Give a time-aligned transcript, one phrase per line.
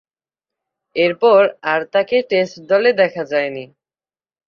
[0.95, 1.41] এরপর,
[1.71, 3.65] আর তাকে টেস্ট দলে রাখা হয়নি।